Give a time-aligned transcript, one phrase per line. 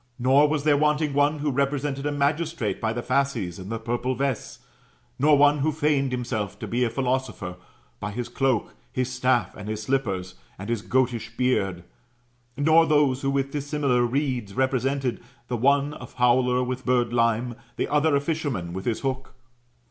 [0.17, 3.77] Nor was there wanting one who repre sented a magistrate by the fasces and the
[3.77, 4.61] purple vest;
[5.19, 7.57] nor one who feigned himself to be a philosopher,
[7.99, 11.83] by his cloak, his staff, and his slippers, and his goatish beard;
[12.57, 17.55] nor those who with dis similar reeds represented, the one a fowler with birdlime, and
[17.75, 19.35] the other a fisherman with his hook.